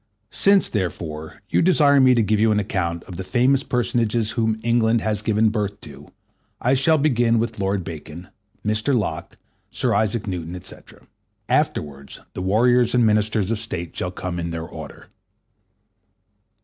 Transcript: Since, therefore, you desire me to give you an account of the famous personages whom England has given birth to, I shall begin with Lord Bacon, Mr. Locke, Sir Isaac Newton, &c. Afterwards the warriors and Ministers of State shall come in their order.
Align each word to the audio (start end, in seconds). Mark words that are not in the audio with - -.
Since, 0.31 0.69
therefore, 0.69 1.43
you 1.49 1.61
desire 1.61 1.99
me 1.99 2.15
to 2.15 2.23
give 2.23 2.39
you 2.39 2.51
an 2.51 2.59
account 2.59 3.03
of 3.03 3.17
the 3.17 3.23
famous 3.23 3.61
personages 3.61 4.31
whom 4.31 4.57
England 4.63 5.01
has 5.01 5.21
given 5.21 5.49
birth 5.49 5.79
to, 5.81 6.07
I 6.59 6.73
shall 6.73 6.97
begin 6.97 7.37
with 7.37 7.59
Lord 7.59 7.83
Bacon, 7.83 8.29
Mr. 8.65 8.95
Locke, 8.97 9.37
Sir 9.69 9.93
Isaac 9.93 10.25
Newton, 10.25 10.59
&c. 10.59 10.75
Afterwards 11.47 12.19
the 12.33 12.41
warriors 12.41 12.95
and 12.95 13.05
Ministers 13.05 13.51
of 13.51 13.59
State 13.59 13.95
shall 13.95 14.09
come 14.09 14.39
in 14.39 14.49
their 14.49 14.65
order. 14.67 15.05